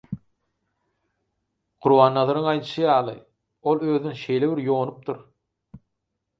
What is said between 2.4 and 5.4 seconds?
aýdyşy ýaly, ol özüni şeýle bir ýonupdyr